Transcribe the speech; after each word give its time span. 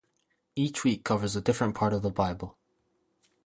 Each 0.55 0.83
week 0.83 1.03
covers 1.03 1.35
a 1.35 1.41
different 1.41 1.75
part 1.75 1.93
of 1.93 2.01
the 2.01 2.09
Bible. 2.09 2.57